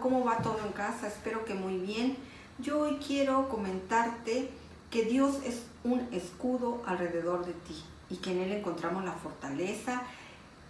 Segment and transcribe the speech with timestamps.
[0.00, 1.08] ¿Cómo va todo en casa?
[1.08, 2.16] Espero que muy bien.
[2.60, 4.48] Yo hoy quiero comentarte
[4.88, 10.04] que Dios es un escudo alrededor de ti y que en Él encontramos la fortaleza.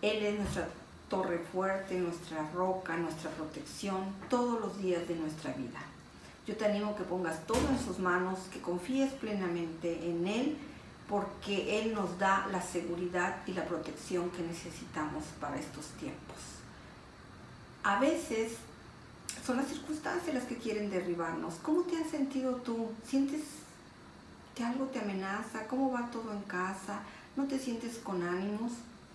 [0.00, 0.68] Él es nuestra
[1.08, 5.80] torre fuerte, nuestra roca, nuestra protección todos los días de nuestra vida.
[6.46, 10.56] Yo te animo que pongas todo en sus manos, que confíes plenamente en Él
[11.08, 16.36] porque Él nos da la seguridad y la protección que necesitamos para estos tiempos.
[17.84, 18.54] A veces
[19.44, 21.54] son las circunstancias las que quieren derribarnos.
[21.62, 22.90] ¿Cómo te has sentido tú?
[23.06, 23.42] ¿Sientes
[24.56, 25.66] que algo te amenaza?
[25.68, 27.00] ¿Cómo va todo en casa?
[27.36, 28.72] ¿No te sientes con ánimos?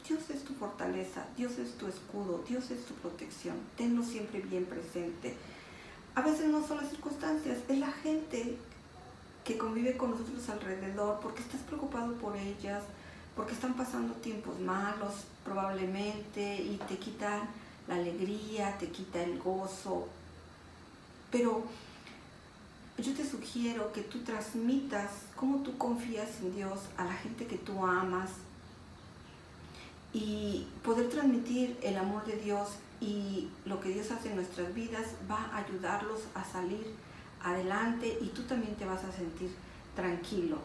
[0.08, 3.56] Dios es tu fortaleza, Dios es tu escudo, Dios es tu protección.
[3.78, 5.36] Tenlo siempre bien presente.
[6.16, 8.58] A veces no son las circunstancias, es la gente
[9.44, 12.84] que convive con nosotros alrededor, porque estás preocupado por ellas,
[13.36, 17.42] porque están pasando tiempos malos probablemente y te quitan
[17.88, 20.08] la alegría, te quita el gozo.
[21.32, 21.64] Pero
[22.98, 27.58] yo te sugiero que tú transmitas cómo tú confías en Dios a la gente que
[27.58, 28.30] tú amas
[30.14, 35.08] y poder transmitir el amor de Dios y lo que Dios hace en nuestras vidas
[35.30, 36.94] va a ayudarlos a salir
[37.44, 39.56] adelante y tú también te vas a sentir
[39.96, 40.58] tranquilo.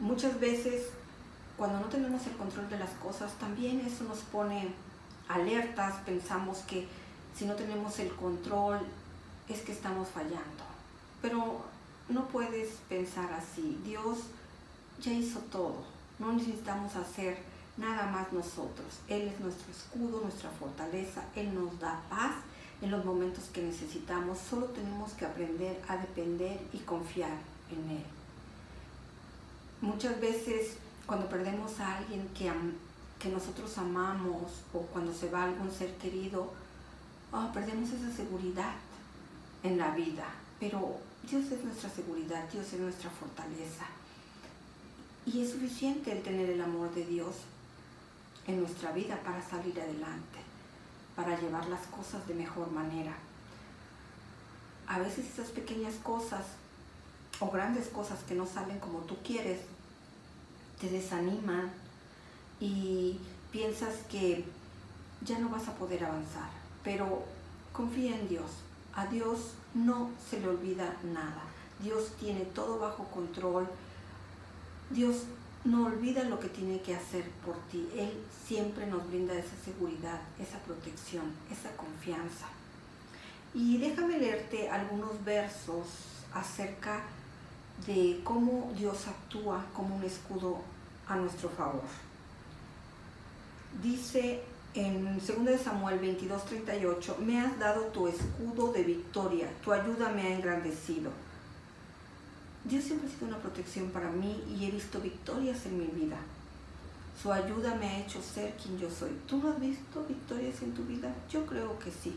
[0.00, 0.88] Muchas veces
[1.56, 4.72] cuando no tenemos el control de las cosas, también eso nos pone
[5.28, 6.88] alertas, pensamos que
[7.36, 8.80] si no tenemos el control
[9.48, 10.64] es que estamos fallando.
[11.20, 11.60] Pero
[12.08, 13.78] no puedes pensar así.
[13.84, 14.18] Dios
[15.00, 15.84] ya hizo todo.
[16.18, 17.38] No necesitamos hacer
[17.80, 19.00] nada más nosotros.
[19.08, 21.24] Él es nuestro escudo, nuestra fortaleza.
[21.34, 22.32] Él nos da paz
[22.82, 24.38] en los momentos que necesitamos.
[24.38, 27.36] Solo tenemos que aprender a depender y confiar
[27.70, 28.04] en Él.
[29.80, 30.76] Muchas veces
[31.06, 32.52] cuando perdemos a alguien que,
[33.18, 36.52] que nosotros amamos o cuando se va algún ser querido,
[37.32, 38.74] oh, perdemos esa seguridad
[39.62, 40.26] en la vida.
[40.60, 40.98] Pero
[41.28, 43.86] Dios es nuestra seguridad, Dios es nuestra fortaleza.
[45.26, 47.36] Y es suficiente el tener el amor de Dios
[48.50, 50.50] en nuestra vida para salir adelante
[51.20, 53.12] para llevar las cosas de mejor manera.
[54.86, 56.44] A veces esas pequeñas cosas
[57.40, 59.60] o grandes cosas que no salen como tú quieres
[60.80, 61.70] te desaniman
[62.58, 63.18] y
[63.52, 64.44] piensas que
[65.22, 66.48] ya no vas a poder avanzar.
[66.82, 67.24] Pero
[67.72, 68.50] confía en Dios.
[68.94, 71.42] A Dios no se le olvida nada.
[71.82, 73.68] Dios tiene todo bajo control.
[74.88, 75.24] Dios
[75.64, 77.88] no olvida lo que tiene que hacer por ti.
[77.96, 78.10] Él
[78.46, 82.46] siempre nos brinda esa seguridad, esa protección, esa confianza.
[83.52, 85.86] Y déjame leerte algunos versos
[86.32, 87.02] acerca
[87.86, 90.58] de cómo Dios actúa como un escudo
[91.08, 91.82] a nuestro favor.
[93.82, 94.42] Dice
[94.74, 100.22] en 2 Samuel 22, 38, me has dado tu escudo de victoria, tu ayuda me
[100.22, 101.10] ha engrandecido.
[102.64, 106.18] Dios siempre ha sido una protección para mí y he visto victorias en mi vida.
[107.20, 109.10] Su ayuda me ha hecho ser quien yo soy.
[109.26, 111.14] ¿Tú no has visto victorias en tu vida?
[111.30, 112.14] Yo creo que sí.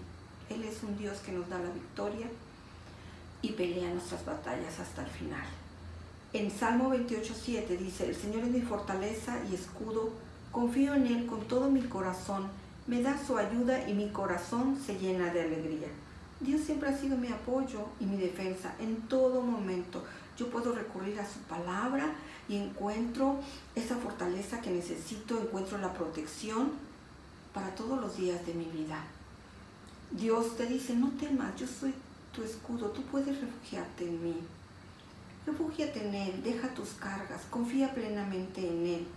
[0.49, 2.27] Él es un Dios que nos da la victoria
[3.41, 5.45] y pelea nuestras batallas hasta el final.
[6.33, 10.11] En Salmo 28.7 dice, el Señor es mi fortaleza y escudo,
[10.51, 12.47] confío en Él con todo mi corazón,
[12.87, 15.87] me da su ayuda y mi corazón se llena de alegría.
[16.39, 20.03] Dios siempre ha sido mi apoyo y mi defensa en todo momento
[20.43, 22.13] yo puedo recurrir a su palabra
[22.49, 23.39] y encuentro
[23.75, 26.71] esa fortaleza que necesito, encuentro la protección
[27.53, 29.01] para todos los días de mi vida.
[30.11, 31.93] Dios te dice, no temas, yo soy
[32.35, 34.35] tu escudo, tú puedes refugiarte en mí.
[35.45, 39.07] Refúgiate en Él, deja tus cargas, confía plenamente en Él.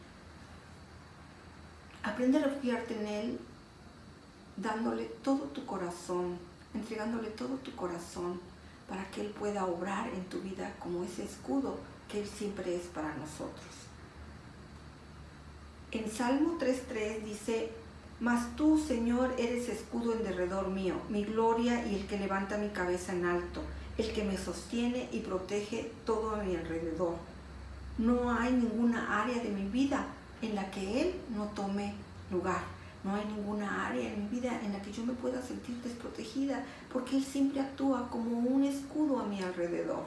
[2.04, 3.38] Aprende a refugiarte en Él
[4.56, 6.38] dándole todo tu corazón,
[6.72, 8.40] entregándole todo tu corazón
[8.88, 11.78] para que Él pueda obrar en tu vida como ese escudo
[12.08, 13.66] que Él siempre es para nosotros.
[15.92, 17.70] En Salmo 3.3 dice,
[18.20, 22.68] Mas tú, Señor, eres escudo en derredor mío, mi gloria y el que levanta mi
[22.68, 23.62] cabeza en alto,
[23.98, 27.14] el que me sostiene y protege todo a mi alrededor.
[27.98, 30.06] No hay ninguna área de mi vida
[30.42, 31.94] en la que Él no tome
[32.30, 32.62] lugar.
[33.06, 36.64] No hay ninguna área en mi vida en la que yo me pueda sentir desprotegida,
[36.92, 40.02] porque Él siempre actúa como un escudo a mi alrededor.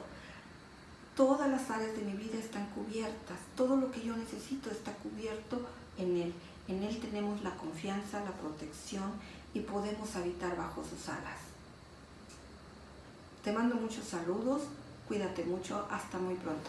[1.16, 5.62] Todas las áreas de mi vida están cubiertas, todo lo que yo necesito está cubierto
[5.96, 6.34] en Él.
[6.68, 9.10] En Él tenemos la confianza, la protección
[9.54, 11.40] y podemos habitar bajo sus alas.
[13.42, 14.64] Te mando muchos saludos,
[15.08, 16.68] cuídate mucho, hasta muy pronto.